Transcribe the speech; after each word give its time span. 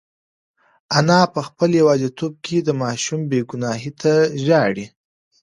انا 0.97 1.19
په 1.33 1.39
خپل 1.47 1.69
یوازیتوب 1.81 2.33
کې 2.45 2.57
د 2.61 2.69
ماشوم 2.81 3.21
بې 3.29 3.39
گناهۍ 3.49 3.91
ته 4.01 4.13
ژاړي. 4.45 4.85